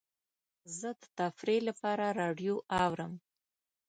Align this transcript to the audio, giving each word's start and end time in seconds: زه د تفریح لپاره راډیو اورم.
زه 0.79 0.89
د 0.99 1.03
تفریح 1.19 1.61
لپاره 1.69 2.05
راډیو 2.19 2.55
اورم. 2.83 3.13